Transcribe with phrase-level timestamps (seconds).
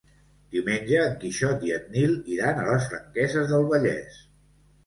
[0.53, 4.19] Diumenge en Quixot i en Nil iran a les Franqueses del Vallès.